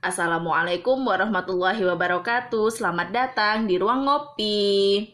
Assalamualaikum 0.00 0.96
warahmatullahi 1.04 1.84
wabarakatuh. 1.84 2.72
Selamat 2.72 3.12
datang 3.12 3.68
di 3.68 3.76
ruang 3.76 4.08
ngopi. 4.08 5.04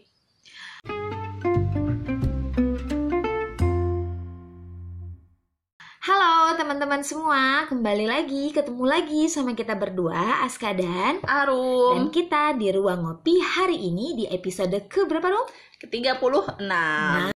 Halo 6.07 6.54
teman-teman 6.54 7.02
semua, 7.02 7.67
kembali 7.67 8.07
lagi, 8.07 8.54
ketemu 8.54 8.84
lagi 8.86 9.27
sama 9.27 9.59
kita 9.59 9.75
berdua, 9.75 10.46
Aska 10.46 10.71
dan 10.71 11.18
dan 11.18 11.18
Arum 11.27 12.14
kita 12.14 12.55
di 12.55 12.71
Ruang 12.71 13.03
Ngopi 13.03 13.43
hari 13.43 13.91
ini 13.91 14.14
di 14.14 14.25
episode 14.30 14.87
ke 14.87 15.03
berapa 15.03 15.34
Rum? 15.34 15.50
ke-36. 15.82 16.62
Nah, 16.64 17.36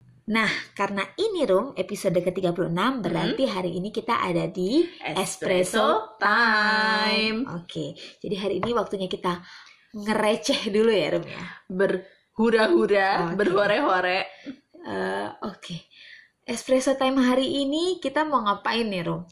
karena 0.79 1.03
ini 1.19 1.43
Rum, 1.43 1.75
episode 1.75 2.15
ke-36 2.23 2.71
berarti 3.03 3.51
hari 3.51 3.83
ini 3.83 3.91
kita 3.91 4.23
ada 4.23 4.47
di 4.47 4.87
Espresso 5.03 6.15
time. 6.23 7.51
Oke, 7.59 7.99
jadi 8.23 8.39
hari 8.39 8.63
ini 8.63 8.71
waktunya 8.71 9.11
kita 9.11 9.43
ngereceh 9.91 10.71
dulu 10.71 10.95
ya 10.95 11.19
Rum 11.19 11.27
ya. 11.27 11.45
Berhura-hura, 11.67 13.35
Oke. 13.35 13.43
berhore-hore. 13.43 14.21
Eh, 14.87 15.29
Oke, 15.51 15.91
Espresso 16.47 16.95
time 16.95 17.19
hari 17.27 17.67
ini 17.67 17.99
kita 17.99 18.23
mau 18.23 18.47
ngapain 18.47 18.87
nih 18.87 19.11
Rum? 19.11 19.27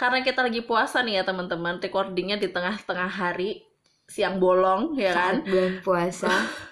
Karena 0.00 0.24
kita 0.24 0.48
lagi 0.48 0.64
puasa 0.64 1.04
nih 1.04 1.20
ya 1.20 1.22
teman-teman, 1.28 1.76
recordingnya 1.76 2.40
di 2.40 2.48
tengah-tengah 2.48 3.20
hari, 3.20 3.68
siang 4.08 4.40
bolong 4.40 4.96
ya 4.96 5.12
kan. 5.12 5.44
Saat 5.44 5.52
bulan 5.52 5.72
puasa. 5.84 6.32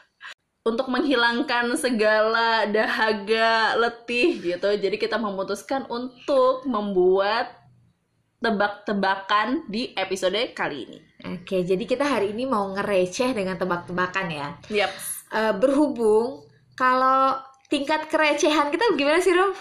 Untuk 0.60 0.92
menghilangkan 0.92 1.72
segala 1.72 2.68
dahaga, 2.68 3.80
letih 3.80 4.36
gitu. 4.44 4.68
Jadi 4.76 5.00
kita 5.00 5.16
memutuskan 5.16 5.88
untuk 5.88 6.68
membuat 6.68 7.48
tebak-tebakan 8.44 9.64
di 9.72 9.96
episode 9.96 10.36
kali 10.52 10.84
ini. 10.84 10.98
Oke, 11.36 11.64
jadi 11.64 11.80
kita 11.80 12.04
hari 12.04 12.36
ini 12.36 12.44
mau 12.44 12.68
ngereceh 12.76 13.32
dengan 13.32 13.56
tebak-tebakan 13.56 14.26
ya. 14.28 14.48
Yap. 14.68 14.92
Eh, 15.32 15.54
berhubung 15.56 16.44
kalau 16.76 17.40
tingkat 17.70 18.10
kerecehan 18.10 18.68
kita 18.68 18.98
gimana 18.98 19.22
sih 19.22 19.30
Rom? 19.30 19.54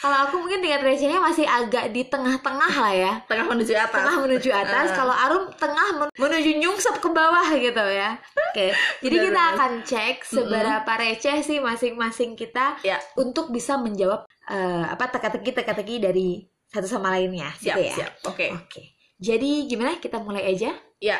Kalau 0.00 0.16
aku 0.24 0.40
mungkin 0.40 0.64
tingkat 0.64 0.80
recehnya 0.80 1.20
masih 1.20 1.44
agak 1.44 1.92
di 1.92 2.08
tengah-tengah 2.08 2.72
lah 2.72 2.94
ya. 2.96 3.12
Tengah 3.28 3.46
menuju 3.52 3.76
atas. 3.76 3.92
Tengah 4.00 4.16
menuju 4.16 4.48
atas, 4.48 4.86
Eh. 4.88 4.96
kalau 4.96 5.12
Arum 5.12 5.44
tengah 5.60 5.88
men- 5.92 6.14
menuju 6.16 6.50
nyungsep 6.56 6.96
ke 6.98 7.08
bawah 7.12 7.44
gitu 7.52 7.84
ya. 7.84 8.16
Oke, 8.50 8.66
jadi 8.98 9.16
Benar, 9.16 9.26
kita 9.30 9.42
akan 9.54 9.72
cek 9.86 10.16
seberapa 10.26 10.92
receh 10.98 11.38
sih 11.40 11.58
masing-masing 11.58 12.34
kita 12.34 12.76
Ya. 12.82 12.98
untuk 13.14 13.48
bisa 13.48 13.78
menjawab 13.78 14.26
eh, 14.46 14.84
apa 14.84 15.06
teka-teki 15.08 15.54
teka-teki 15.54 16.02
dari 16.02 16.28
satu 16.66 16.86
sama 16.86 17.14
lainnya, 17.14 17.50
Siap, 17.54 17.62
gitu 17.62 17.80
ya. 17.82 17.94
siap. 17.94 18.12
Oke. 18.26 18.46
Oke. 18.50 18.82
Jadi 19.16 19.66
gimana? 19.66 19.98
Kita 19.98 20.18
mulai 20.18 20.50
aja. 20.50 20.70
Ya. 20.98 21.18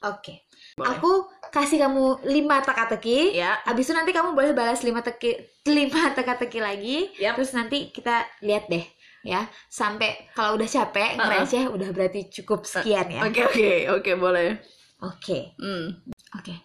Oke. 0.00 0.46
Boleh. 0.76 0.94
Aku 0.94 1.10
kasih 1.50 1.82
kamu 1.82 2.22
lima 2.24 2.62
teka-teki. 2.62 3.34
Ya. 3.34 3.58
Abis 3.64 3.90
itu 3.90 3.96
nanti 3.96 4.14
kamu 4.14 4.32
boleh 4.32 4.54
balas 4.54 4.80
lima 4.80 5.02
teki 5.02 5.34
lima 5.66 6.08
teka-teki 6.16 6.60
lagi. 6.62 7.10
Yap. 7.18 7.34
Terus 7.34 7.50
nanti 7.52 7.90
kita 7.90 8.22
lihat 8.40 8.70
deh 8.70 8.86
ya. 9.26 9.50
Sampai 9.66 10.30
kalau 10.32 10.54
udah 10.54 10.68
capek 10.68 11.18
Uh-uh. 11.18 11.26
ngereceh 11.26 11.64
udah 11.66 11.88
berarti 11.90 12.20
cukup 12.30 12.62
sekian 12.62 13.10
ya. 13.10 13.26
Oke, 13.26 13.42
oke, 13.44 13.68
oke, 13.98 14.10
boleh. 14.14 14.54
Oke. 15.02 15.58
Hmm. 15.58 15.98
Oke. 16.36 16.56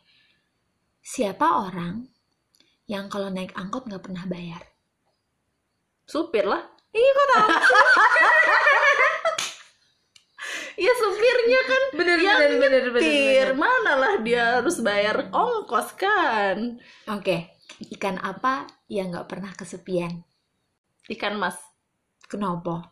Siapa 0.99 1.63
orang 1.67 2.03
yang 2.87 3.07
kalau 3.07 3.31
naik 3.31 3.55
angkot 3.55 3.87
nggak 3.87 4.03
pernah 4.03 4.27
bayar? 4.27 4.63
Supir 6.03 6.43
lah. 6.43 6.63
Iya 6.91 7.11
kok 7.15 7.27
tahu? 7.31 7.49
Ya 10.73 10.89
supirnya 10.97 11.59
kan 11.69 11.83
Bener, 11.93 12.17
yang 12.17 12.39
bener, 12.41 12.59
bener, 12.59 12.85
bener. 12.97 13.47
Mana 13.53 13.93
lah 13.93 14.13
dia 14.25 14.59
harus 14.59 14.81
bayar 14.81 15.29
ongkos 15.29 15.93
kan. 15.95 16.81
Oke. 17.07 17.53
Ikan 17.93 18.17
apa 18.17 18.65
yang 18.89 19.13
nggak 19.13 19.29
pernah 19.29 19.53
kesepian? 19.53 20.25
Ikan 21.07 21.37
mas. 21.37 21.55
Kenapa? 22.25 22.89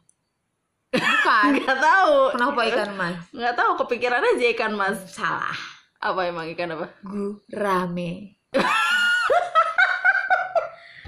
Bukan. 0.93 1.49
Nggak 1.57 1.79
tahu. 1.81 2.15
Kenapa 2.37 2.61
ikan 2.69 2.91
mas? 2.93 3.17
Nggak 3.33 3.55
tahu 3.57 3.71
kepikiran 3.85 4.23
aja 4.23 4.45
ikan 4.53 4.73
mas. 4.77 4.97
Salah. 5.09 5.80
Apa 6.01 6.21
emang 6.25 6.49
ikan 6.49 6.73
apa? 6.73 6.87
Gurame. 6.99 8.41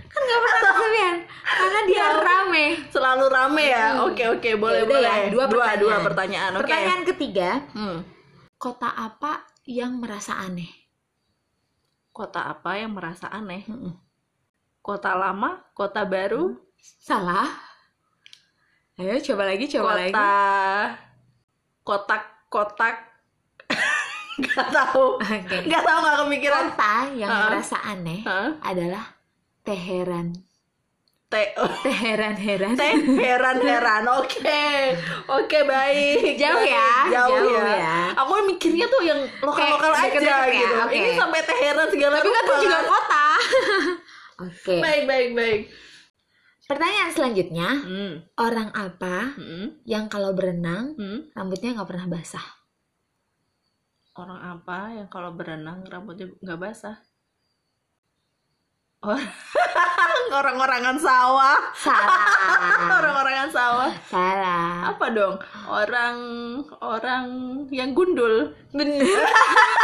kan 0.05 0.21
nggak 0.21 0.39
pernah 0.39 0.61
kesepian 0.63 1.17
karena 1.43 1.79
dia 1.83 2.05
rame. 2.15 2.65
Selalu 2.89 3.25
rame 3.27 3.63
ya. 3.65 3.85
Hmm. 3.91 4.05
Oke, 4.07 4.23
oke, 4.29 4.49
boleh, 4.55 4.79
Ya 4.79 4.85
udah 4.85 4.93
boleh. 4.93 5.09
ya, 5.09 5.25
dua 5.25 5.45
dua, 5.45 5.47
pertanyaan. 5.49 5.81
dua 5.81 5.97
pertanyaan. 5.99 6.51
Oke. 6.53 6.61
Pertanyaan 6.63 7.03
ketiga, 7.03 7.49
Hmm. 7.73 7.99
kota 8.55 8.89
apa 8.89 9.31
yang 9.65 9.97
merasa 9.97 10.37
aneh? 10.37 10.69
Kota 12.09 12.45
apa 12.45 12.77
yang 12.77 12.93
merasa 12.93 13.25
aneh? 13.27 13.65
Mm-mm. 13.65 13.97
Kota 14.79 15.15
lama, 15.15 15.65
kota 15.73 16.03
baru, 16.03 16.53
Salah. 16.77 17.47
Ayo 18.93 19.15
coba 19.23 19.47
lagi, 19.47 19.65
coba 19.65 19.95
lagi. 19.95 20.11
kota 20.11 20.29
kotak-kotak. 21.81 23.12
Nggak 24.35 24.67
tahu. 24.69 25.05
Oke. 25.17 25.57
Nggak 25.63 25.83
tahu 25.83 25.97
nggak 25.99 26.17
kepikiran. 26.19 26.63
Kota 26.69 26.95
yang 27.13 27.29
Ah. 27.29 27.41
merasa 27.47 27.77
aneh 27.79 28.21
Hah? 28.23 28.49
adalah 28.59 29.05
Teheran. 29.61 30.33
Te 31.27 31.49
Teheran 31.81 32.35
heran. 32.35 32.77
teh 32.77 32.93
heran-heran. 32.93 34.05
Oke. 34.15 34.63
Oke, 35.27 35.59
baik. 35.63 36.37
Jauh 36.37 36.61
ya, 36.61 37.09
Jauh, 37.09 37.41
jauh 37.41 37.57
ya. 37.57 37.73
ya. 37.73 37.97
Aku 38.15 38.37
mikirnya 38.43 38.85
tuh 38.85 39.01
yang 39.01 39.17
lokal-lokal 39.39 39.91
aja 39.91 40.13
ya, 40.13 40.37
gitu. 40.45 40.75
oke. 40.79 40.93
Ini 40.93 41.09
sampai 41.13 41.41
Teheran 41.41 41.87
segala 41.89 42.15
Tapi 42.17 42.29
kan 42.29 42.43
juga 42.59 42.79
kota. 42.83 43.27
Oke. 44.45 44.75
Baik, 44.77 45.03
baik, 45.03 45.29
baik. 45.33 45.61
Pertanyaan 46.63 47.11
selanjutnya, 47.11 47.69
Hmm. 47.75 48.13
orang 48.35 48.69
apa 48.71 49.33
Hmm. 49.33 49.77
yang 49.83 50.05
kalau 50.07 50.33
berenang 50.33 50.93
Hmm. 50.93 51.29
rambutnya 51.31 51.73
nggak 51.73 51.85
pernah 51.87 52.07
basah? 52.07 52.45
Orang 54.13 54.37
apa 54.37 54.93
yang 54.93 55.09
kalau 55.09 55.33
berenang 55.33 55.81
rambutnya 55.89 56.29
nggak 56.37 56.59
basah? 56.61 57.01
Orang-orangan 60.37 60.95
sawah. 60.95 61.59
Salah. 61.75 62.23
Orang-orangan 63.01 63.49
sawah. 63.51 63.91
Salah. 64.07 64.95
Apa 64.95 65.05
dong? 65.11 65.35
Orang 65.67 66.17
orang 66.79 67.25
yang 67.73 67.91
gundul. 67.91 68.53
Bener. 68.71 69.01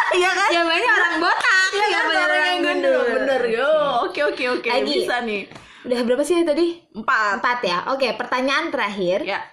Iya 0.10 0.34
kan? 0.34 0.50
Jawabannya 0.50 0.90
orang 0.90 1.16
botak. 1.22 1.70
Iya 1.70 1.86
kan? 1.86 1.94
Jawabannya 1.94 2.26
Orang 2.26 2.46
yang 2.50 2.62
gundul. 2.66 3.06
Bener. 3.14 3.42
Yo, 3.46 3.72
oke 4.10 4.20
oke 4.34 4.44
oke. 4.58 4.70
Bisa 4.82 5.22
nih. 5.22 5.46
Udah 5.86 6.00
berapa 6.02 6.24
sih 6.26 6.42
tadi? 6.42 6.82
Empat. 6.98 7.38
Empat 7.38 7.60
ya. 7.62 7.78
Oke, 7.94 8.18
pertanyaan 8.18 8.74
terakhir. 8.74 9.22
Ya. 9.22 9.46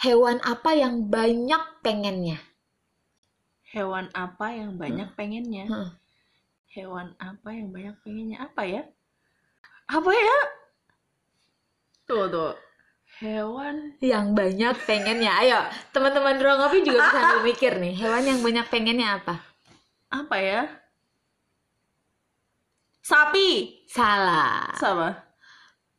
Hewan 0.00 0.40
apa 0.40 0.72
yang 0.72 1.12
banyak 1.12 1.84
pengennya? 1.84 2.40
Hewan 3.68 4.08
apa 4.16 4.48
yang 4.48 4.80
banyak 4.80 5.12
pengennya? 5.12 5.68
Hmm. 5.68 5.92
Hewan 6.72 7.12
apa 7.20 7.52
yang 7.52 7.68
banyak 7.68 8.00
pengennya? 8.00 8.48
Apa 8.48 8.64
ya? 8.64 8.82
Apa 9.92 10.08
ya? 10.08 10.38
Tuh 12.08 12.24
tuh. 12.32 12.56
Hewan 13.20 14.00
Yang 14.00 14.26
banyak 14.32 14.74
pengennya. 14.88 15.36
Ayo, 15.44 15.60
teman-teman 15.92 16.40
ruang 16.40 16.64
ngopi 16.64 16.80
juga 16.80 17.04
bisa 17.04 17.12
sambil 17.20 17.44
mikir 17.44 17.72
nih. 17.76 17.92
Hewan 18.00 18.24
yang 18.24 18.40
banyak 18.40 18.66
pengennya 18.72 19.20
apa? 19.20 19.36
apa 20.10 20.36
ya? 20.40 20.62
Sapi. 23.04 23.84
Salah. 23.84 24.72
Sama. 24.80 25.12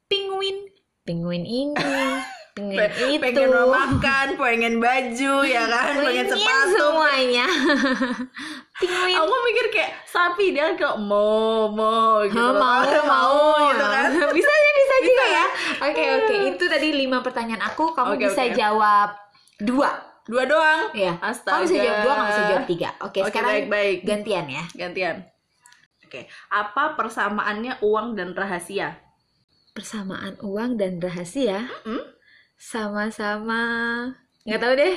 Penguin. 0.09 0.73
Penguin 1.05 1.45
ini. 1.45 1.77
Penguin 2.61 2.77
Pe- 3.17 3.31
itu. 3.31 3.41
pengen 3.41 3.49
makan, 3.49 4.27
pengen 4.35 4.73
baju, 4.77 5.33
ya 5.41 5.63
kan, 5.65 5.93
pengen 5.97 6.25
sepatu. 6.27 6.69
semuanya. 6.77 7.47
Penguin. 8.77 9.15
Aku 9.21 9.35
mikir 9.43 9.65
kayak 9.69 9.91
sapi 10.05 10.45
dia 10.51 10.73
kayak 10.73 10.97
mau 11.09 11.65
mau 11.67 12.21
gitu. 12.23 12.37
Oh, 12.37 12.53
loh. 12.53 12.59
mau, 12.59 12.85
mau, 13.03 13.53
gitu 13.67 13.85
kan. 13.85 14.09
bisa 14.37 14.51
ya, 14.51 14.71
bisa 14.73 14.95
juga 14.99 15.23
Bisa. 15.23 15.25
ya. 15.31 15.45
Oke, 15.81 16.03
oke. 16.15 16.35
Itu 16.51 16.63
tadi 16.67 16.87
lima 16.91 17.17
pertanyaan 17.19 17.63
aku. 17.63 17.91
Kamu 17.91 18.13
Oke, 18.13 18.27
bisa 18.27 18.43
oke. 18.43 18.53
jawab 18.53 19.09
dua. 19.57 19.91
Dua 20.21 20.43
doang. 20.45 20.93
Ya. 20.93 21.17
Astaga. 21.17 21.57
Kamu 21.57 21.65
bisa 21.65 21.75
jawab 21.77 21.97
dua, 21.99 22.13
kamu 22.13 22.27
bisa 22.27 22.43
jawab 22.45 22.65
tiga. 22.65 22.89
Oke, 23.01 23.19
Oke, 23.19 23.27
sekarang 23.27 23.51
baik, 23.51 23.65
baik. 23.67 23.97
gantian 24.05 24.45
ya. 24.47 24.63
Gantian. 24.71 25.15
Oke, 26.05 26.21
apa 26.51 26.93
persamaannya 26.93 27.79
uang 27.81 28.13
dan 28.13 28.35
rahasia? 28.35 28.99
Persamaan 29.71 30.35
uang 30.43 30.75
dan 30.75 30.99
rahasia 30.99 31.63
Mm-mm. 31.81 32.03
Sama-sama 32.61 33.61
nggak 34.45 34.61
tahu 34.61 34.73
deh. 34.77 34.95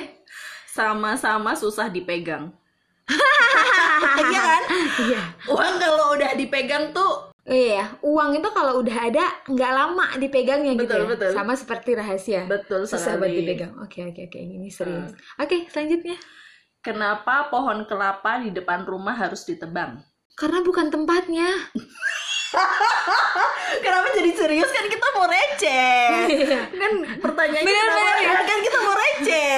Sama-sama 0.69 1.57
susah 1.57 1.89
dipegang. 1.89 2.53
Iya 4.15 4.41
kan? 4.41 4.63
Iya. 5.07 5.21
Uang 5.49 5.75
kalau 5.81 6.15
udah 6.15 6.31
dipegang 6.37 6.91
tuh 6.95 7.31
Iya, 7.45 7.93
uang 8.01 8.41
itu 8.41 8.49
kalau 8.49 8.81
udah 8.81 8.97
ada 9.05 9.25
nggak 9.45 9.71
lama 9.71 10.17
dipegangnya 10.17 10.73
gitu 10.73 10.89
Betul, 10.89 11.01
ya. 11.05 11.09
betul. 11.13 11.31
Sama 11.37 11.53
seperti 11.53 11.89
rahasia. 11.93 12.41
Betul 12.49 12.89
Susah 12.89 13.21
buat 13.21 13.29
dipegang. 13.29 13.77
Oke, 13.85 14.01
oke, 14.01 14.25
oke. 14.25 14.39
Ini 14.39 14.65
serius. 14.73 15.13
Oke, 15.37 15.69
selanjutnya. 15.69 16.17
Kenapa 16.81 17.53
pohon 17.53 17.85
kelapa 17.85 18.41
di 18.41 18.49
depan 18.49 18.89
rumah 18.89 19.13
harus 19.13 19.45
ditebang? 19.45 20.01
Karena 20.33 20.65
bukan 20.65 20.89
tempatnya. 20.89 21.49
Kenapa 23.85 24.07
jadi 24.13 24.31
serius 24.31 24.69
kan 24.69 24.85
kita 24.85 25.07
mau 25.11 25.25
receh? 25.25 26.09
Kan 26.81 26.91
pertanyaannya 27.19 27.65
Bener, 27.65 27.85
kenapa- 27.85 28.17
bener, 28.17 28.41
kan 28.43 28.59
kita 28.61 28.77
mau 28.79 28.95
receh. 28.95 29.55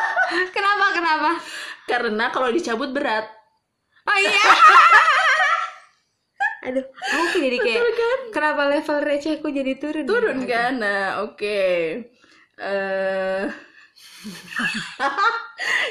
kenapa? 0.56 0.84
Kenapa? 0.92 1.30
Karena 1.86 2.24
kalau 2.28 2.48
dicabut 2.50 2.90
berat. 2.90 3.26
Oh 4.06 4.18
iya. 4.18 4.44
Aduh, 6.66 6.82
aku 6.82 7.36
jadi 7.38 7.56
kayak 7.58 7.82
kenapa 8.30 8.66
level 8.66 8.98
recehku 9.00 9.48
jadi 9.48 9.78
turun? 9.78 10.02
ya? 10.02 10.10
Turun 10.10 10.36
Oke. 10.36 10.48
kan? 10.48 10.72
Nah, 10.76 11.04
oke. 11.22 11.62
Eh 12.56 13.44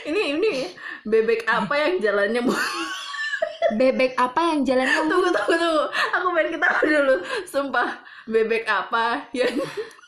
ini 0.05 0.21
ini 0.35 0.53
bebek 1.01 1.47
apa 1.47 1.73
yang 1.79 1.93
jalannya 1.97 2.41
mu- 2.43 2.67
Bebek 3.67 4.13
apa 4.13 4.41
yang 4.47 4.61
jalannya 4.61 4.93
tunggu 5.01 5.25
tunggu 5.27 5.57
tunggu 5.57 5.83
aku 6.13 6.27
pengen 6.31 6.49
ketawa 6.53 6.79
dulu 6.79 7.15
sumpah 7.43 7.89
bebek 8.25 8.63
apa 8.63 9.25
yang 9.31 9.49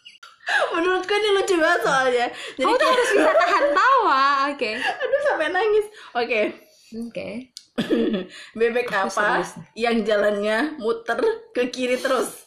menurutku 0.72 1.10
ini 1.12 1.30
lucu 1.34 1.56
banget 1.56 1.82
soalnya 1.82 2.28
jadi 2.54 2.64
Kamu 2.64 2.72
tuh 2.72 2.80
kayak- 2.80 2.94
harus 2.94 3.10
bisa 3.12 3.32
tahan 3.34 3.66
tawa. 3.74 4.24
Oke. 4.48 4.72
aduh 4.78 5.22
sampai 5.24 5.48
nangis 5.50 5.86
oke 6.14 6.42
Oke. 7.00 7.28
bebek 8.60 8.88
Aku 8.88 9.10
apa 9.10 9.42
serius 9.42 9.52
yang 9.76 9.98
jalannya 10.02 10.58
muter 10.78 11.20
ke 11.52 11.68
kiri 11.68 11.98
terus 11.98 12.46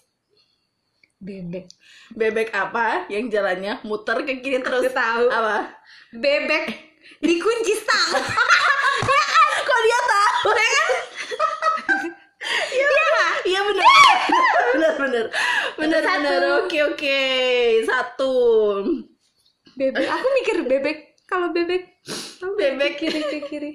Bebek. 1.18 1.68
bebek 2.10 2.48
apa 2.50 3.04
yang 3.08 3.28
jalannya 3.28 3.82
muter 3.82 4.22
ke 4.22 4.38
kiri 4.38 4.58
terus 4.58 4.86
Aku 4.86 4.96
tahu. 4.96 5.26
apa 5.28 5.74
Bebek 6.10 6.64
dikunci 7.20 7.74
stang. 7.76 8.10
kok 9.60 9.78
dia 9.78 10.00
tahu 10.02 10.50
iya 12.72 12.88
iya 13.44 13.60
benar 13.62 14.94
benar 15.10 15.26
benar 15.74 16.00
Satu. 16.00 16.16
benar 16.16 16.42
oke 16.60 16.78
oke 16.88 17.18
satu 17.84 18.34
Bebek. 19.70 20.02
Aku 20.04 20.26
mikir 20.34 20.56
bebek. 20.62 20.98
Kalau 21.24 21.50
bebek 21.50 22.04
Bebek. 22.54 22.92
kiri 22.96 23.20
ke 23.22 23.38
kiri. 23.42 23.70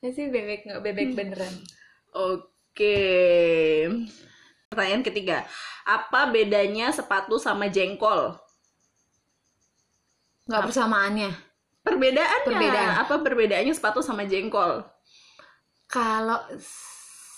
Sih 0.00 0.26
bebek 0.26 0.64
nggak 0.64 0.80
bebek 0.80 1.08
beneran. 1.12 1.54
oke 2.10 2.98
pertanyaan 4.66 5.02
ketiga 5.02 5.42
apa 5.82 6.28
bedanya 6.28 6.88
sepatu 6.88 7.36
sama 7.36 7.66
jengkol 7.66 8.38
Nggak 10.46 10.62
persamaannya. 10.64 11.30
perbedaannya 11.80 12.44
Perbedaan. 12.44 12.90
apa 13.00 13.14
perbedaannya 13.18 13.70
sepatu 13.70 14.00
sama 14.00 14.22
jengkol 14.22 14.82
Kalau 15.84 16.38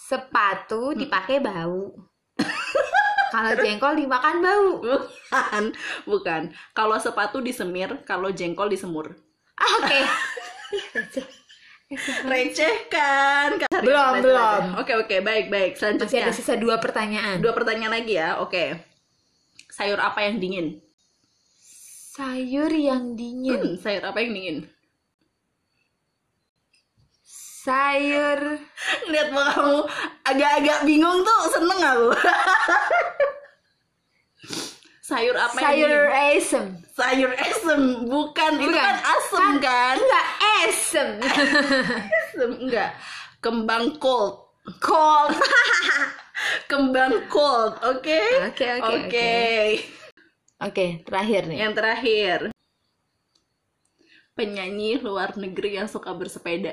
sepatu 0.04 0.92
dipakai 0.92 1.38
bau. 1.38 1.88
Kalau 3.32 3.50
jengkol 3.56 3.92
dimakan 3.96 4.36
bau. 4.38 4.68
bukan 4.84 5.64
bukan 6.04 6.42
kalau 6.70 6.96
sepatu 6.96 7.40
disemir 7.40 7.88
kalau 8.02 8.28
jengkol 8.28 8.68
disemur 8.68 9.16
Ah, 9.54 9.72
Oke. 9.78 10.00
receh 12.24 12.88
kan 12.88 13.60
Belum, 13.80 14.12
belum. 14.20 14.62
oke 14.76 14.92
oke 14.98 15.16
baik 15.20 15.48
baik 15.48 15.72
Masih 15.72 15.78
selanjutnya 15.78 16.20
ada 16.24 16.32
sisa 16.32 16.54
dua 16.56 16.76
pertanyaan. 16.76 17.36
dua 17.38 17.52
pertanyaan 17.52 17.92
lagi 17.92 18.16
ya 18.16 18.40
oke 18.40 18.80
sayur 19.68 19.96
apa 19.96 20.24
yang 20.24 20.36
dingin 20.36 20.80
Sayur 22.12 22.68
yang 22.68 23.16
dingin. 23.16 23.56
Hmm, 23.56 23.72
sayur 23.76 24.04
apa 24.04 24.20
yang 24.20 24.32
dingin 24.32 24.56
Sayur 27.62 28.58
lihat 29.06 29.28
muka 29.30 29.54
kamu 29.54 29.78
agak-agak 30.24 30.78
bingung 30.82 31.22
tuh 31.22 31.40
seneng 31.48 31.78
aku 31.78 32.10
sayur 35.02 35.36
apa 35.36 35.58
sayur 35.60 35.90
dingin 36.08 36.38
asem. 36.38 36.64
sayur 36.90 37.30
esem 37.36 37.82
bukan, 38.08 38.52
itu 38.56 38.66
Bukan. 38.66 38.80
kan 38.80 38.98
asem 38.98 39.46
kan 39.60 39.94
Enggak 39.94 40.26
asem. 40.64 41.08
Asem, 42.18 42.50
enggak 42.58 42.90
kembang 43.38 43.94
cold 43.98 44.42
Cold. 44.78 45.34
kembang 46.70 47.26
cold 47.28 47.78
oke 47.78 48.18
Oke, 48.48 48.66
oke, 48.66 48.66
oke 48.80 48.94
oke. 49.06 49.34
Oke, 50.62 50.86
terakhir 51.02 51.42
nih. 51.46 51.58
yang 51.60 51.74
terakhir 51.74 52.38
penyanyi 54.32 54.96
luar 54.98 55.34
negeri 55.36 55.76
yang 55.76 55.86
suka 55.86 56.10
bersepeda 56.10 56.72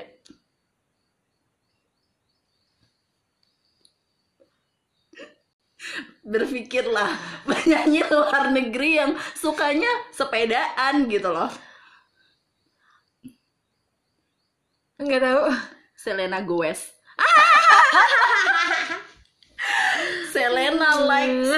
berpikirlah 6.30 7.10
penyanyi 7.44 8.00
luar 8.06 8.48
negeri 8.48 8.96
yang 8.96 9.10
sukanya 9.34 9.90
sepedaan 10.10 11.04
gitu 11.06 11.28
loh 11.28 11.50
Enggak 14.96 15.20
tahu. 15.22 15.42
Selena 15.96 16.40
Gomez 16.40 16.80
Selena 20.30 21.02
likes 21.02 21.50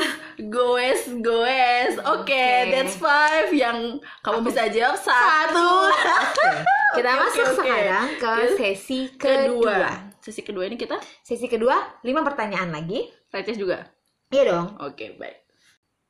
goes 0.49 1.03
goes 1.21 1.93
oke 2.01 2.25
Oke. 2.25 2.49
that's 2.71 2.97
five 2.97 3.49
yang 3.53 4.01
kamu 4.21 4.39
bisa 4.43 4.67
jawab 4.69 4.97
satu 4.97 5.71
Oke. 5.91 6.49
Kita 6.93 7.09
Oke, 7.09 7.19
masuk 7.25 7.47
oke. 7.47 7.57
sekarang 7.59 8.05
ke 8.15 8.29
Ke- 8.29 8.55
sesi 8.55 8.99
kedua. 9.15 9.65
kedua 9.65 9.91
sesi 10.19 10.41
kedua 10.41 10.65
ini 10.67 10.77
kita 10.77 10.97
Sesi 11.21 11.47
kedua, 11.47 12.01
lima 12.01 12.21
pertanyaan 12.21 12.69
lagi. 12.69 13.09
receh 13.29 13.55
juga 13.55 13.87
Iya 14.33 14.43
dong. 14.49 14.67
oke 14.81 15.07
baik 15.21 15.39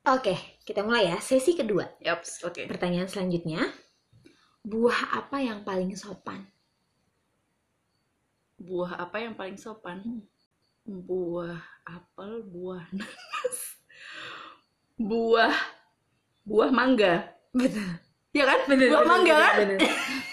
Oke, 0.03 0.35
kita 0.67 0.83
mulai 0.83 1.07
ya. 1.07 1.17
Sesi 1.23 1.55
kedua. 1.55 1.87
yaps 2.03 2.43
oke 2.43 2.67
Pertanyaan 2.67 3.07
selanjutnya. 3.07 3.71
Buah 4.63 4.99
apa 5.15 5.39
yang 5.39 5.63
paling 5.63 5.95
sopan? 5.95 6.43
buah 8.63 8.95
apa 8.95 9.19
yang 9.19 9.35
paling 9.35 9.59
sopan 9.59 10.23
buah 10.87 11.59
apel 11.83 12.47
buah 12.47 12.79
nanas 12.95 13.57
buah 15.11 15.51
buah 16.47 16.71
mangga 16.71 17.27
Betul. 17.51 17.83
ya 18.31 18.47
kan 18.47 18.63
buah 18.71 19.03
mangga 19.03 19.35
kan 19.35 19.55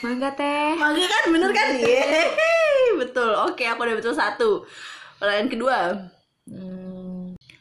Mangga 0.00 0.30
teh. 0.32 0.72
Mangga 0.78 1.04
kan 1.04 1.24
bener 1.28 1.50
kan? 1.52 1.68
Yeay, 1.76 2.96
betul. 2.96 3.36
Oke, 3.44 3.68
aku 3.68 3.84
udah 3.84 3.96
betul 4.00 4.16
satu. 4.16 4.64
Pertanyaan 5.20 5.50
kedua. 5.52 5.78
Hmm. 6.48 6.89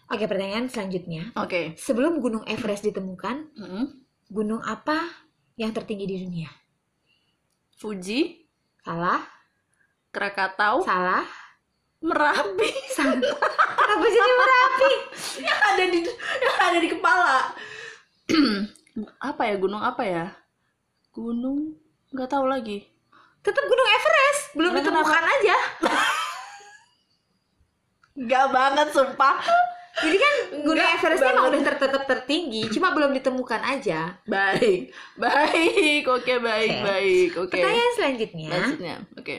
Oke, 0.09 0.25
pertanyaan 0.25 0.65
selanjutnya. 0.65 1.29
Oke. 1.37 1.77
Sebelum 1.77 2.17
Gunung 2.17 2.41
Everest 2.49 2.81
ditemukan, 2.81 3.53
Mm-mm. 3.53 3.85
gunung 4.27 4.57
apa 4.65 5.05
yang 5.53 5.69
tertinggi 5.69 6.09
di 6.09 6.17
dunia? 6.25 6.49
Fuji, 7.77 8.49
Salah, 8.81 9.21
Krakatau, 10.09 10.81
salah, 10.81 11.29
Merapi. 12.01 12.73
salah. 12.97 13.21
Kenapa 13.77 14.05
jadi 14.09 14.31
Merapi? 14.33 14.91
yang 15.47 15.59
ada 15.61 15.83
di 15.85 15.99
yang 16.41 16.55
ada 16.57 16.77
di 16.81 16.89
kepala. 16.89 17.39
apa 19.29 19.41
ya 19.45 19.55
gunung 19.61 19.79
apa 19.79 20.01
ya? 20.01 20.25
Gunung 21.13 21.77
nggak 22.09 22.33
tahu 22.33 22.49
lagi. 22.49 22.81
Tetap 23.45 23.61
Gunung 23.61 23.89
Everest, 23.93 24.41
belum 24.57 24.71
Kenapa? 24.73 24.83
ditemukan 24.89 25.23
aja. 25.37 25.57
Nggak 28.19 28.45
banget 28.51 28.87
sumpah. 28.91 29.37
Jadi 29.99 30.17
kan 30.17 30.33
Gunung 30.59 30.75
Enggak 30.75 30.95
Everest 30.95 31.23
emang 31.23 31.45
udah 31.47 31.61
ter- 31.61 31.81
tetap 31.81 32.03
tertinggi, 32.05 32.61
cuma 32.69 32.91
belum 32.91 33.11
ditemukan 33.11 33.61
aja. 33.61 34.15
Baik, 34.23 34.91
baik, 35.15 36.03
oke 36.05 36.33
baik, 36.39 36.71
Oke. 36.71 36.83
baik, 36.83 37.31
oke. 37.37 37.51
Pertanyaan 37.53 37.93
selanjutnya, 37.93 38.49
Maksudnya, 38.49 38.95
oke. 39.15 39.35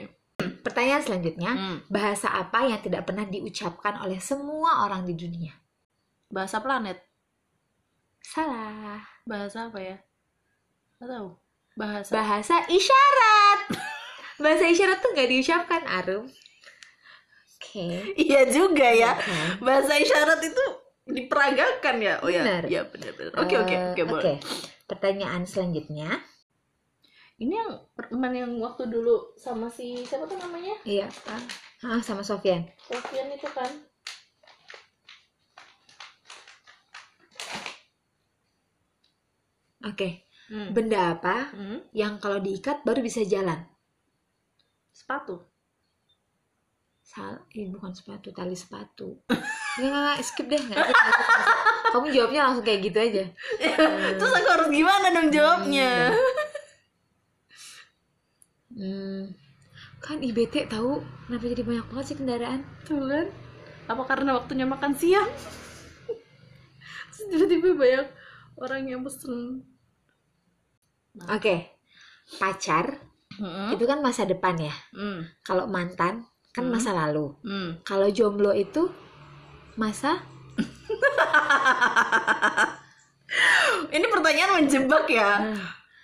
pertanyaan 0.61 1.03
selanjutnya, 1.03 1.51
Hmm. 1.53 1.77
bahasa 1.87 2.29
apa 2.31 2.65
yang 2.65 2.81
tidak 2.81 3.05
pernah 3.05 3.25
diucapkan 3.25 4.01
oleh 4.01 4.17
semua 4.19 4.85
orang 4.85 5.05
di 5.05 5.15
dunia? 5.15 5.53
Bahasa 6.29 6.61
planet. 6.61 7.01
Salah. 8.21 9.01
Bahasa 9.25 9.67
apa 9.67 9.79
ya? 9.81 9.97
Nggak 10.97 11.09
tahu. 11.11 11.29
Bahasa. 11.75 12.11
Bahasa 12.13 12.57
isyarat. 12.69 13.61
Bahasa 14.43 14.65
isyarat 14.67 15.01
tuh 15.01 15.11
nggak 15.13 15.29
diucapkan, 15.29 15.83
Arum 15.85 16.29
okay. 17.61 18.17
iya 18.17 18.49
juga 18.49 18.89
ya. 18.89 19.13
Okay. 19.21 19.61
bahasa 19.61 20.01
isyarat 20.01 20.41
itu 20.41 20.65
diperagakan 21.05 21.97
ya. 22.01 22.15
Oh 22.25 22.33
ya. 22.33 22.41
Benar. 22.41 22.63
Ya, 22.73 22.83
benar-benar 22.89 23.37
oke 23.37 23.55
oke 23.61 23.75
eh, 23.77 23.93
oke 23.93 24.17
okay, 24.17 24.37
pertanyaan 24.89 25.45
selanjutnya. 25.45 26.09
Ini 27.41 27.53
yang 27.57 27.73
teman 27.97 28.33
yang 28.37 28.53
waktu 28.61 28.89
dulu 28.89 29.37
sama 29.37 29.69
si 29.69 30.05
siapa 30.09 30.25
tuh 30.25 30.41
namanya? 30.41 30.77
Iya. 30.89 31.09
Kan 31.29 31.41
ah 31.85 32.01
sama 32.01 32.25
Sofian. 32.25 32.65
Sofian 32.89 33.29
itu 33.33 33.49
kan. 33.53 33.73
Oke. 39.81 39.97
Okay. 39.97 40.13
hmm. 40.53 40.77
benda 40.77 41.17
apa 41.17 41.57
hmm. 41.57 41.95
yang 41.97 42.21
kalau 42.21 42.37
diikat 42.43 42.85
baru 42.85 43.01
bisa 43.01 43.25
jalan? 43.25 43.65
Sepatu. 44.93 45.50
Sal, 47.11 47.43
eh, 47.59 47.67
bukan 47.67 47.91
sepatu, 47.91 48.31
tali 48.31 48.55
sepatu. 48.55 49.19
Nggak, 49.27 49.91
nggak, 49.91 50.19
skip 50.23 50.47
deh. 50.47 50.63
Nggak, 50.63 50.79
skip, 50.79 50.95
nggak, 50.95 51.15
skip, 51.19 51.27
nggak, 51.27 51.43
skip. 51.43 51.71
Kamu 51.91 52.07
jawabnya 52.15 52.41
langsung 52.47 52.63
kayak 52.63 52.81
gitu 52.87 52.99
aja. 53.03 53.25
Terus 54.15 54.33
aku 54.39 54.49
harus 54.55 54.69
gimana 54.71 55.07
dong 55.11 55.29
jawabnya? 55.35 56.15
Hmm, 58.71 59.35
kan 59.99 60.23
IBT 60.23 60.71
tahu 60.71 61.03
kenapa 61.27 61.45
jadi 61.51 61.63
banyak 61.67 61.87
banget 61.91 62.07
sih 62.07 62.17
kendaraan? 62.23 62.63
Tuh 62.87 63.03
kan? 63.03 63.27
Apa 63.91 64.03
karena 64.07 64.39
waktunya 64.39 64.63
makan 64.71 64.95
siang? 64.95 65.27
Terus 67.11 67.27
tiba-tiba 67.27 67.75
banyak 67.75 68.07
orang 68.63 68.83
yang 68.87 69.03
pesen. 69.03 69.67
Oke, 71.27 71.75
pacar 72.39 73.03
itu 73.75 73.85
kan 73.91 73.99
masa 73.99 74.23
depan 74.31 74.55
ya. 74.63 74.75
Hmm. 74.95 75.27
Kalau 75.43 75.67
mantan 75.67 76.31
kan 76.51 76.67
Hmm. 76.67 76.75
masa 76.75 76.91
lalu. 76.93 77.31
Hmm. 77.47 77.79
Kalau 77.83 78.11
jomblo 78.11 78.51
itu 78.51 78.91
masa 79.75 80.19
Ini 83.95 84.07
pertanyaan 84.11 84.59
menjebak 84.59 85.07
ya. 85.07 85.55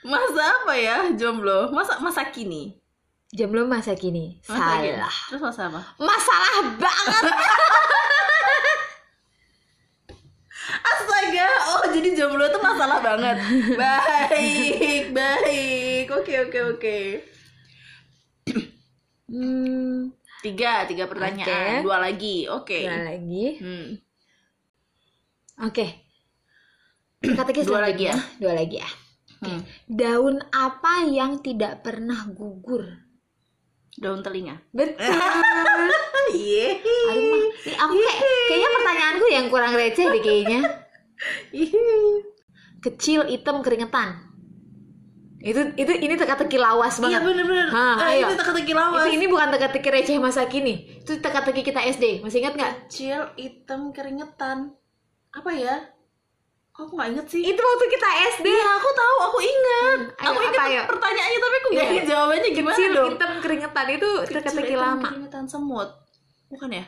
Masa 0.06 0.42
apa 0.62 0.74
ya 0.78 1.10
jomblo? 1.12 1.68
Masa 1.70 1.98
masa 1.98 2.22
kini? 2.30 2.78
jomblo 3.34 3.66
masa 3.66 3.92
kini. 3.92 4.38
Masa 4.46 4.80
kini? 4.80 4.94
Salah. 4.94 5.14
Terus 5.28 5.42
masa 5.42 5.60
apa? 5.66 5.80
Masalah 5.98 6.54
banget. 6.78 7.22
Astaga, 10.66 11.46
oh 11.68 11.82
jadi 11.90 12.08
jomblo 12.14 12.46
itu 12.46 12.58
masalah 12.58 12.98
banget. 13.02 13.36
Baik, 13.80 15.12
baik. 15.12 16.06
Oke, 16.10 16.34
oke, 16.42 16.58
oke. 16.74 16.98
hmm, 19.26 20.10
Tiga, 20.46 20.86
tiga 20.86 21.04
pertanyaan. 21.10 21.82
Oke. 21.82 21.82
Dua 21.82 21.96
lagi. 21.98 22.36
Oke. 22.46 22.78
dua 22.86 23.02
lagi. 23.02 23.44
Hmm. 23.58 23.88
Oke. 25.66 25.86
Teka-teki 27.18 27.60
Dua 27.66 27.82
lagi 27.82 28.06
selanjutnya. 28.06 28.38
Dua 28.38 28.52
lagi 28.54 28.76
ya. 28.78 28.90
Hmm. 29.42 29.60
Daun 29.90 30.36
apa 30.54 31.02
yang 31.10 31.42
tidak 31.42 31.82
pernah 31.82 32.30
gugur? 32.30 32.86
Daun 33.98 34.22
telinga. 34.22 34.62
Betul. 34.70 35.10
Iya. 36.26 36.82
Aduh 36.82 37.22
mah, 37.22 37.38
ini 37.38 37.74
aku 37.78 37.92
kayak 38.02 38.18
kayaknya 38.50 38.70
pertanyaanku 38.74 39.26
yang 39.30 39.46
kurang 39.46 39.78
receh 39.78 40.10
deh 40.10 40.18
kayaknya. 40.18 40.60
Kecil, 42.84 43.30
hitam, 43.30 43.62
keringetan. 43.62 44.25
Itu 45.46 45.62
itu 45.72 45.92
ini 45.94 46.14
teka-teki 46.14 46.58
lawas 46.58 46.98
Iya 46.98 47.02
banget. 47.06 47.20
bener-bener. 47.22 47.68
Hah, 47.70 47.94
Ah, 47.96 48.10
ayo. 48.10 48.26
itu 48.26 48.34
teka-teki 48.34 48.72
lawas. 48.72 48.98
Itu 49.00 49.10
ini 49.14 49.26
bukan 49.26 49.48
teka-teki 49.48 49.88
receh 49.88 50.16
masa 50.18 50.42
kini. 50.44 50.74
Itu 50.98 51.16
teka-teki 51.16 51.62
kita 51.62 51.78
SD. 51.86 52.18
Masih 52.18 52.42
ingat 52.42 52.54
nggak? 52.54 52.72
Kecil, 52.84 53.30
hitam, 53.36 53.94
keringetan. 53.94 54.74
Apa 55.30 55.50
ya? 55.50 55.86
Kok 56.68 56.82
aku 56.82 56.92
nggak 56.92 57.10
inget 57.10 57.26
sih? 57.30 57.40
Itu 57.40 57.56
waktu 57.56 57.86
kita 57.88 58.08
SD. 58.34 58.46
Iya, 58.48 58.68
aku 58.74 58.88
tahu, 58.92 59.16
aku 59.22 59.38
ingat. 59.40 59.98
Hmm, 60.02 60.18
ayo, 60.18 60.28
aku 60.28 60.40
ingat 60.42 60.58
apa, 60.58 60.68
ayo? 60.68 60.82
pertanyaannya 60.88 61.38
tapi 61.38 61.54
aku 61.54 61.68
nggak 61.68 61.78
Iya. 61.78 61.92
ingat 61.94 62.06
jawabannya 62.06 62.50
gimana 62.50 62.74
Kecil, 62.74 62.90
dong. 62.92 63.10
hitam, 63.14 63.30
keringetan 63.38 63.86
itu 63.88 64.08
teka-teki 64.26 64.74
lama. 64.76 65.06
Keringetan 65.06 65.44
semut. 65.46 65.88
Bukan 66.46 66.70
ya? 66.70 66.84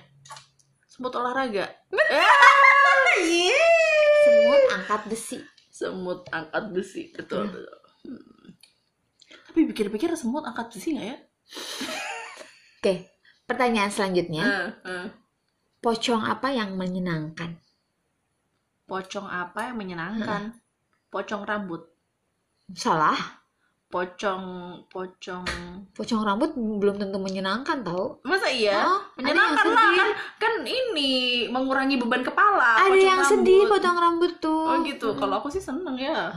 Semut 0.84 1.12
olahraga. 1.14 1.64
Ah, 1.88 3.06
Iya. 3.16 3.64
Semut 4.24 4.62
angkat 4.72 5.02
besi. 5.06 5.38
Semut 5.70 6.20
angkat 6.28 6.64
besi, 6.68 7.02
betul. 7.10 7.46
betul. 7.46 7.64
Hmm. 8.06 8.54
Tapi 9.48 9.60
pikir-pikir 9.74 10.12
semut 10.14 10.44
angkat 10.44 10.70
besi 10.70 10.94
nggak 10.94 11.08
ya? 11.08 11.16
Oke, 12.78 12.94
pertanyaan 13.44 13.90
selanjutnya. 13.90 14.44
Eh, 14.44 14.70
eh. 14.86 15.06
Pocong 15.78 16.22
apa 16.22 16.52
yang 16.52 16.78
menyenangkan? 16.78 17.58
Pocong 18.86 19.26
apa 19.26 19.72
yang 19.72 19.76
menyenangkan? 19.76 20.54
Pocong 21.10 21.42
rambut. 21.42 21.82
Salah. 22.72 23.16
Pocong, 23.88 24.44
pocong. 24.92 25.48
Pocong 25.96 26.20
rambut 26.20 26.52
belum 26.52 27.00
tentu 27.00 27.16
menyenangkan 27.16 27.80
tau. 27.80 28.20
Masa 28.20 28.52
iya? 28.52 28.84
Oh, 28.84 29.00
menyenangkan 29.16 29.64
lah 29.72 29.88
kan 29.96 30.10
kan 30.36 30.52
ini 30.62 31.48
mengurangi 31.48 31.96
beban 31.96 32.20
kepala 32.20 32.84
Ada 32.84 32.92
pocong 32.92 33.00
yang 33.00 33.20
rambut. 33.24 33.32
sedih 33.32 33.60
potong 33.64 33.98
rambut 33.98 34.32
tuh. 34.38 34.64
oh 34.68 34.76
gitu 34.84 35.16
kalau 35.16 35.40
aku 35.40 35.48
sih 35.48 35.58
seneng 35.58 35.96
ya 35.96 36.28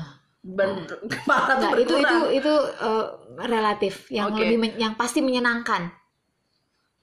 kepala 1.13 1.53
tuh 1.61 1.69
Nggak, 1.69 1.81
itu 1.85 1.93
itu 2.01 2.17
itu 2.41 2.53
eh, 2.81 3.05
relatif 3.45 3.93
yang 4.09 4.33
Oke. 4.33 4.41
lebih 4.41 4.57
men- 4.57 4.77
yang 4.79 4.93
pasti 4.97 5.21
menyenangkan. 5.21 5.93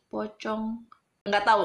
pocong 0.09 0.89
nggak 1.25 1.45
tahu 1.45 1.65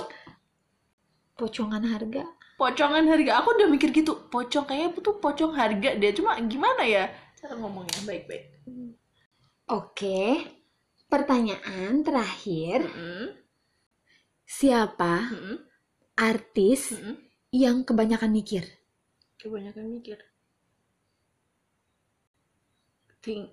Pocongan 1.33 1.81
harga. 1.83 2.23
pocongan 2.53 3.09
harga 3.09 3.41
aku 3.41 3.57
udah 3.57 3.67
mikir 3.67 3.89
gitu 3.89 4.13
pocong 4.29 4.63
kayaknya 4.63 5.01
tuh 5.01 5.17
pocong 5.17 5.55
harga 5.55 5.97
dia 5.97 6.11
cuma 6.13 6.37
gimana 6.45 6.83
ya 6.85 7.09
cara 7.35 7.57
ngomongnya 7.57 8.01
baik-baik 8.05 8.43
Oke. 9.65 10.43
Pertanyaan 11.07 12.03
terakhir, 12.03 12.83
Mm-mm, 12.83 13.31
siapa 14.43 15.29
mm-mm, 15.29 15.57
artis 16.15 16.91
mm-mm. 16.91 17.15
yang 17.53 17.81
kebanyakan 17.81 18.29
mikir? 18.29 18.65
kebanyakan 19.37 19.87
mikir 19.89 20.19
think 23.23 23.49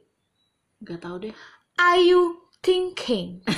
nggak 0.82 0.98
tahu 0.98 1.16
deh 1.22 1.34
Are 1.78 1.96
you 1.96 2.44
thinking? 2.60 3.40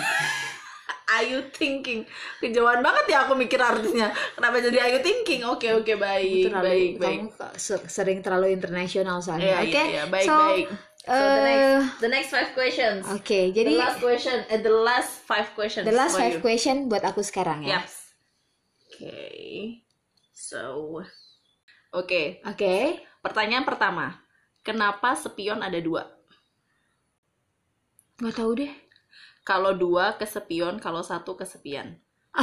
Ayu 1.12 1.44
thinking 1.52 2.08
kejauhan 2.40 2.80
banget 2.80 3.04
ya 3.12 3.28
aku 3.28 3.36
mikir 3.36 3.60
artinya 3.60 4.08
kenapa 4.32 4.64
jadi 4.64 4.80
ayu 4.80 4.98
thinking 5.04 5.44
oke 5.44 5.68
oke 5.76 5.92
baik 6.00 6.48
Terlalu- 6.48 6.96
baik 6.96 7.28
kamu 7.28 7.28
sering 7.84 8.24
terlalu 8.24 8.56
internasional 8.56 9.20
soalnya. 9.20 9.60
Iya, 9.60 9.60
Oke. 9.60 9.68
iya, 9.68 9.84
iya, 9.84 10.04
baik 10.08 10.24
so, 10.24 10.36
baik 10.38 10.66
so 10.96 11.12
the 11.12 11.36
eh, 11.36 11.44
next 11.44 11.68
the 12.00 12.08
next 12.08 12.28
five 12.30 12.50
questions 12.54 13.02
Oke, 13.04 13.52
jadi 13.52 13.68
the 13.68 13.76
last 13.76 14.00
question 14.00 14.36
eh, 14.48 14.60
the 14.62 14.72
last 14.72 15.12
five 15.20 15.48
questions 15.52 15.84
the 15.84 15.92
last 15.92 16.16
five 16.16 16.38
you. 16.38 16.40
question 16.40 16.88
buat 16.88 17.04
aku 17.04 17.20
sekarang 17.20 17.60
ya. 17.60 17.84
yes 17.84 18.16
oke 18.88 19.20
so 20.32 20.96
oke 21.92 22.22
Oke. 22.40 23.04
pertanyaan 23.20 23.68
pertama 23.68 24.21
kenapa 24.62 25.14
spion 25.18 25.60
ada 25.60 25.78
dua 25.78 26.06
Nggak 28.22 28.34
tahu 28.38 28.50
deh. 28.62 28.72
kalau 29.42 29.74
dua 29.74 30.14
kesepion 30.14 30.78
kalau 30.78 31.02
satu 31.02 31.34
kesepian 31.34 31.98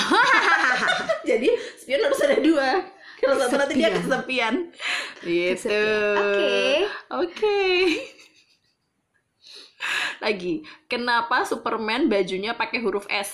jadi 1.29 1.49
spion 1.79 2.03
harus 2.03 2.21
ada 2.21 2.37
dua 2.43 2.67
kalau 3.19 3.35
satu 3.35 3.55
nanti 3.59 3.75
dia 3.75 3.91
kesepian 3.91 4.71
gitu. 5.23 5.83
Oke. 6.15 6.87
Oke. 7.19 7.59
Lagi, 10.23 10.63
kenapa 10.87 11.43
Superman 11.43 12.07
bajunya 12.07 12.55
pakai 12.55 12.79
huruf 12.79 13.03
S? 13.11 13.31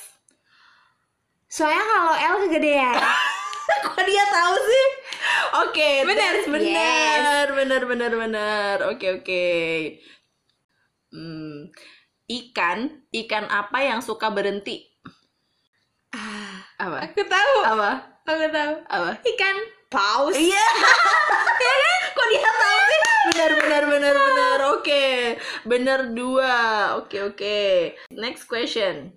Soalnya 1.46 1.86
kalau 1.86 2.13
L 2.18 2.36
kegedean. 2.50 2.98
Kok 3.86 4.01
dia 4.06 4.24
tahu 4.25 4.56
sih? 4.58 4.86
Oke, 5.63 6.03
Benar. 6.03 6.33
benar, 6.51 7.45
benar, 7.55 7.81
benar, 7.88 8.12
benar. 8.17 8.75
Oke, 8.91 9.07
oke. 9.21 9.47
Hmm, 11.15 11.71
ikan, 12.27 12.79
ikan 13.13 13.45
apa 13.47 13.79
yang 13.85 14.03
suka 14.03 14.27
berhenti? 14.33 14.83
ah, 16.12 16.59
Apa? 16.81 17.07
aku 17.07 17.24
tahu. 17.24 17.55
Apa? 17.63 17.91
Aku 18.27 18.45
tahu. 18.51 18.74
Apa? 18.89 19.12
Ikan 19.24 19.55
paus. 19.88 20.35
Iya. 20.35 20.65
Kok 22.15 22.27
dia 22.31 22.51
tahu 22.51 22.79
sih? 22.83 23.01
Benar, 23.31 23.51
benar, 23.59 23.83
benar, 23.88 24.15
benar. 24.15 24.59
Oke, 24.75 25.05
benar 25.63 26.00
dua. 26.12 26.55
Oke, 27.00 27.24
oke. 27.24 27.59
Next 28.12 28.47
question. 28.51 29.15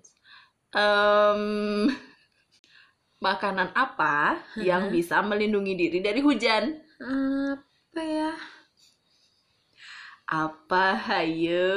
Makanan 3.19 3.75
apa 3.75 4.39
yang 4.59 4.87
bisa 4.87 5.19
melindungi 5.19 5.75
diri 5.75 5.99
dari 5.99 6.23
hujan? 6.23 6.79
Apa 6.99 8.01
ya? 8.01 8.31
Apa 10.29 10.95
hayo? 10.95 11.75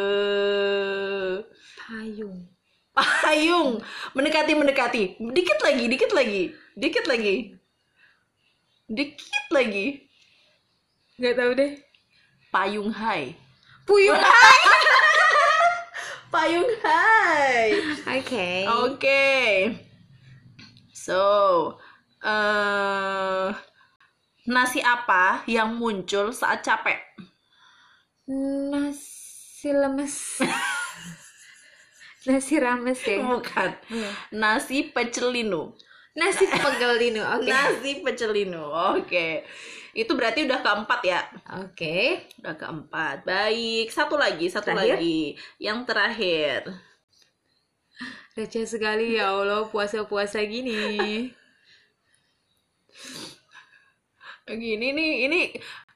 Payung. 1.82 2.46
Payung. 2.94 3.82
Mendekati, 4.14 4.52
mendekati. 4.54 5.02
Dikit 5.18 5.58
lagi, 5.64 5.84
dikit 5.90 6.10
lagi. 6.14 6.42
Dikit 6.78 7.04
lagi. 7.10 7.36
Dikit 8.86 9.46
lagi. 9.50 9.86
Nggak 11.18 11.34
tahu 11.36 11.50
deh. 11.58 11.72
Payung 12.52 12.92
hai. 12.92 13.34
Puyuh. 13.88 14.14
Payung 16.32 16.70
hai. 16.84 17.66
Oke. 18.20 18.48
Oke. 18.68 19.32
So, 21.02 21.18
eh 22.22 23.50
nasi 24.46 24.78
apa 24.78 25.42
yang 25.50 25.74
muncul 25.74 26.30
saat 26.30 26.62
capek? 26.62 27.02
Nasi 28.30 29.74
lemes. 29.74 30.38
Nasi 32.30 32.54
rames 32.62 33.02
ya. 33.02 33.18
Bukan. 33.18 33.74
Nasi 34.30 34.94
pecelinu. 34.94 35.74
Nasi 36.14 36.46
pegelinu. 36.46 37.18
Oke. 37.34 37.50
Nasi 37.50 37.98
pecelinu. 37.98 38.62
Oke. 38.94 39.42
Itu 39.90 40.14
berarti 40.14 40.46
udah 40.46 40.62
keempat 40.62 41.00
ya. 41.02 41.20
Oke. 41.66 42.30
Udah 42.38 42.54
keempat. 42.54 43.26
Baik, 43.26 43.90
satu 43.90 44.14
lagi, 44.14 44.46
satu 44.46 44.70
Terakhir? 44.70 45.02
lagi. 45.02 45.34
Yang 45.58 45.78
terakhir. 45.82 46.58
Receh 48.32 48.64
sekali 48.64 49.20
ya 49.20 49.36
Allah 49.36 49.68
puasa-puasa 49.68 50.40
gini. 50.48 50.72
Gini 54.48 54.88
nih, 54.96 55.12
ini 55.28 55.40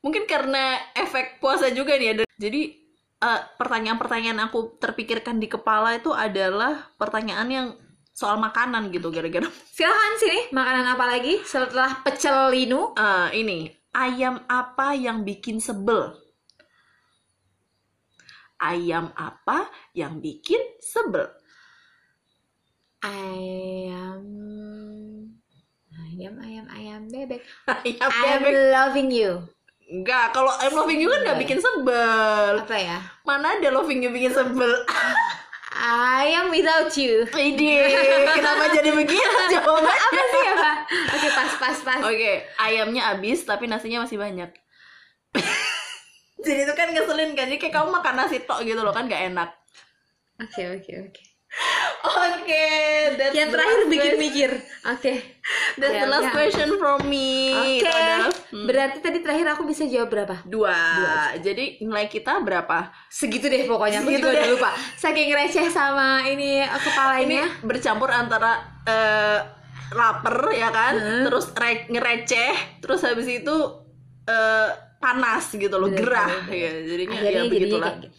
mungkin 0.05 0.29
karena 0.29 0.77
efek 0.93 1.41
puasa 1.41 1.73
juga 1.73 1.97
nih 1.97 2.09
ada. 2.13 2.25
Jadi 2.37 2.77
eh, 3.25 3.41
pertanyaan-pertanyaan 3.57 4.53
aku 4.53 4.77
terpikirkan 4.77 5.41
di 5.41 5.49
kepala 5.49 5.97
itu 5.97 6.13
adalah 6.13 6.93
pertanyaan 7.01 7.49
yang 7.49 7.67
soal 8.17 8.41
makanan 8.41 8.89
gitu 8.97 9.13
gara-gara 9.13 9.45
Silahkan 9.73 10.15
sini, 10.17 10.41
makanan 10.53 10.89
apa 10.93 11.05
lagi 11.05 11.41
setelah 11.41 12.05
pecel 12.05 12.53
linu? 12.53 12.93
Eh, 13.01 13.29
ini 13.41 13.73
ayam 13.97 14.45
apa 14.45 14.93
yang 14.93 15.25
bikin 15.25 15.57
sebel? 15.57 16.13
Ayam 18.61 19.09
apa 19.17 19.73
yang 19.97 20.21
bikin 20.21 20.61
sebel? 20.85 21.33
Ayam 23.07 24.19
ayam 25.95 26.35
ayam 26.43 26.67
ayam 26.75 27.03
bebek. 27.07 27.43
Ayam 27.71 28.11
I'm 28.11 28.43
bebek. 28.43 28.53
loving 28.75 29.11
you. 29.15 29.33
Enggak, 29.87 30.35
kalau 30.35 30.51
I'm 30.59 30.75
loving 30.75 30.99
you 30.99 31.07
kan 31.07 31.23
ya? 31.23 31.39
bikin 31.39 31.63
sebel. 31.63 32.59
Apa 32.67 32.75
ya? 32.75 32.99
Mana 33.23 33.55
ada 33.55 33.71
loving 33.71 34.03
you 34.03 34.11
bikin 34.11 34.35
sebel? 34.35 34.83
I 35.77 36.33
am 36.35 36.51
without 36.51 36.91
you. 36.99 37.29
Ide, 37.31 37.75
kenapa 38.41 38.75
jadi 38.75 38.91
begitu 38.97 39.39
jawabannya? 39.55 39.93
Apa 39.93 40.23
sih 40.33 40.43
apa? 40.51 40.71
Oke, 41.15 41.29
pas 41.31 41.53
pas 41.61 41.79
pas. 41.85 42.01
Oke, 42.11 42.33
ayamnya 42.59 43.13
habis 43.13 43.45
tapi 43.45 43.69
nasinya 43.69 44.03
masih 44.03 44.17
banyak. 44.19 44.51
jadi 46.41 46.65
itu 46.65 46.73
kan 46.73 46.91
ngeselin 46.97 47.37
kan, 47.37 47.47
jadi 47.53 47.61
kayak 47.61 47.75
kamu 47.77 47.93
makan 47.93 48.15
nasi 48.17 48.41
tok 48.49 48.65
gitu 48.65 48.81
loh 48.81 48.91
kan 48.97 49.05
gak 49.05 49.31
enak. 49.31 49.53
Oke, 50.41 50.65
oke, 50.81 50.93
oke. 51.13 51.23
Oke, 51.99 52.67
that's 53.15 53.33
Yang 53.33 53.49
terakhir 53.51 53.81
bikin 53.87 54.15
mikir. 54.17 54.51
Oke. 54.87 55.13
That's 55.77 55.97
the 55.97 56.07
last 56.07 56.23
Ayamnya. 56.25 56.35
question 56.35 56.69
from 56.77 57.01
me. 57.05 57.55
Oke. 57.79 57.87
Adalah 57.87 58.31
hmm, 58.31 58.65
Berarti 58.65 58.99
tadi 58.99 59.19
terakhir 59.21 59.47
aku 59.49 59.63
bisa 59.65 59.83
jawab 59.85 60.09
berapa? 60.09 60.37
dua. 60.45 60.75
Dua. 60.75 61.19
Jadi 61.39 61.65
nilai 61.81 62.07
kita 62.07 62.39
berapa? 62.39 62.91
Segitu 63.07 63.47
deh 63.47 63.65
pokoknya. 63.65 64.01
Aku 64.01 64.09
Segitu 64.09 64.23
juga 64.23 64.31
deh. 64.31 64.39
udah 64.39 64.49
lupa. 64.53 64.71
Saking 64.95 65.29
receh 65.31 65.67
sama 65.69 66.07
ini 66.25 66.61
eh, 66.61 66.67
Ini 66.67 66.79
kepalanya. 66.81 67.45
bercampur 67.61 68.09
antara 68.09 68.53
eh, 68.83 69.41
lapar 69.89 70.51
ya 70.51 70.69
kan, 70.69 70.95
Hmm. 70.95 71.25
terus 71.25 71.47
re- 71.53 71.87
ngereceh, 71.87 72.81
terus 72.81 73.01
habis 73.01 73.29
itu 73.29 73.57
eh, 74.25 74.69
panas 74.97 75.47
gitu 75.49 75.71
loh, 75.73 75.87
Bener, 75.87 76.03
gerah. 76.03 76.27
bener, 76.27 76.43
bener. 76.45 76.59
Ya, 76.59 76.73
jadinya 76.85 77.13
Akhirnya 77.13 77.31
ya 77.31 77.39
jadinya 77.39 77.53
begitulah. 77.53 77.93
gitu. 77.95 78.17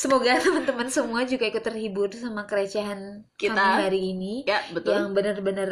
Semoga 0.00 0.32
teman-teman 0.44 0.88
semua 0.88 1.28
juga 1.28 1.44
ikut 1.44 1.60
terhibur 1.60 2.08
sama 2.16 2.48
kerecehan 2.48 3.28
Kita. 3.36 3.52
kami 3.52 3.82
hari 3.84 4.00
ini. 4.16 4.48
Ya, 4.48 4.64
betul. 4.72 4.96
Yang 4.96 5.06
benar-benar 5.12 5.70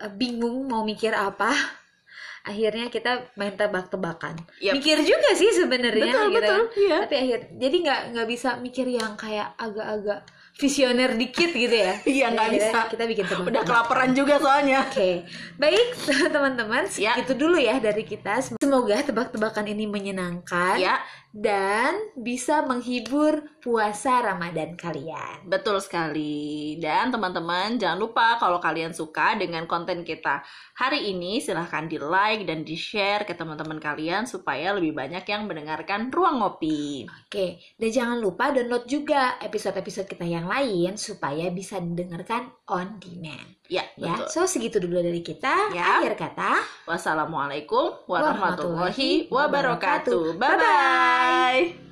eh, 0.00 0.12
bingung 0.16 0.64
mau 0.64 0.80
mikir 0.80 1.12
apa. 1.12 1.52
Akhirnya 2.48 2.88
kita 2.88 3.36
main 3.36 3.52
tebak-tebakan. 3.52 4.38
Yap. 4.64 4.78
Mikir 4.78 5.02
juga 5.02 5.34
sih 5.34 5.50
sebenarnya 5.50 6.14
Betul, 6.14 6.26
gitu. 6.30 6.38
betul. 6.38 6.62
Iya. 6.78 6.96
Tapi 7.02 7.14
akhir 7.18 7.40
jadi 7.58 7.76
nggak 7.82 8.00
nggak 8.14 8.28
bisa 8.30 8.48
mikir 8.62 8.86
yang 8.86 9.18
kayak 9.18 9.50
agak-agak 9.58 10.22
visioner 10.56 11.12
dikit 11.14 11.52
gitu 11.52 11.70
ya. 11.70 12.00
Iya, 12.02 12.32
nggak 12.32 12.46
Akhirnya 12.48 12.70
bisa. 12.72 12.80
Kita 12.88 13.04
bikin 13.04 13.24
tebak 13.24 13.44
Udah 13.46 13.62
kelaparan 13.62 14.10
juga 14.12 14.34
soalnya. 14.40 14.88
Oke, 14.88 15.28
baik 15.54 15.86
teman-teman, 16.34 16.88
Ya. 16.96 17.12
segitu 17.12 17.36
dulu 17.36 17.60
ya 17.60 17.76
dari 17.76 18.02
kita. 18.02 18.40
Semoga 18.56 19.04
tebak-tebakan 19.04 19.68
ini 19.68 19.84
menyenangkan 19.84 20.80
Ya, 20.80 20.96
dan 21.30 21.92
bisa 22.16 22.64
menghibur 22.64 23.44
puasa 23.60 24.24
Ramadan 24.24 24.72
kalian. 24.74 25.44
betul 25.44 25.76
sekali. 25.76 26.78
Dan 26.80 27.12
teman-teman, 27.12 27.76
jangan 27.76 27.98
lupa 27.98 28.40
kalau 28.40 28.56
kalian 28.56 28.90
suka 28.90 29.36
dengan 29.36 29.66
konten 29.66 30.00
kita 30.02 30.40
hari 30.72 31.12
ini, 31.12 31.36
silahkan 31.38 31.84
di-like 31.84 32.48
dan 32.48 32.64
di-share 32.64 33.22
ke 33.22 33.34
teman-teman 33.34 33.76
kalian 33.76 34.24
supaya 34.24 34.72
lebih 34.72 34.94
banyak 34.94 35.26
yang 35.26 35.44
mendengarkan 35.44 36.08
Ruang 36.08 36.40
Ngopi. 36.40 37.04
Oke, 37.26 37.60
dan 37.76 37.90
jangan 37.90 38.18
lupa 38.18 38.48
download 38.48 38.88
juga 38.88 39.36
episode-episode 39.42 40.08
kita 40.08 40.24
yang 40.24 40.45
lain 40.46 40.94
supaya 40.94 41.50
bisa 41.50 41.76
didengarkan 41.76 42.48
on 42.66 42.96
demand. 42.96 43.58
Ya, 43.66 43.82
Ya, 43.98 44.14
betul. 44.14 44.30
so 44.30 44.40
segitu 44.46 44.78
dulu 44.78 45.02
dari 45.02 45.20
kita. 45.20 45.74
Ya. 45.74 45.98
Akhir 45.98 46.14
kata. 46.14 46.62
Wassalamualaikum 46.86 48.06
warahmatullahi 48.06 49.26
Warahmatullahi 49.26 49.26
wabarakatuh. 49.26 50.38
wabarakatuh. 50.38 50.38
Bye-bye. 50.38 51.85